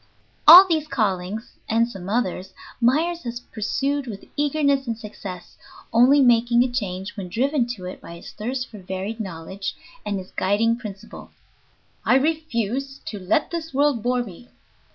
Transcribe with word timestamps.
All 0.47 0.67
these 0.67 0.87
callings 0.87 1.57
(and 1.69 1.87
some 1.87 2.09
others) 2.09 2.53
Myers 2.81 3.21
has 3.21 3.39
pursued 3.39 4.07
with 4.07 4.25
eagerness 4.35 4.87
and 4.87 4.97
success, 4.97 5.57
only 5.93 6.21
making 6.21 6.63
a 6.63 6.71
change 6.71 7.15
when 7.15 7.29
driven 7.29 7.67
to 7.75 7.85
it 7.85 8.01
by 8.01 8.15
his 8.15 8.31
thirst 8.31 8.67
for 8.69 8.79
varied 8.79 9.19
knowledge 9.19 9.75
and 10.03 10.17
his 10.17 10.31
guiding 10.31 10.75
principle, 10.75 11.29
"I 12.03 12.15
refuse 12.15 12.97
to 13.05 13.19
let 13.19 13.51
this 13.51 13.75
world 13.75 14.01
bore 14.01 14.23
me." 14.23 14.49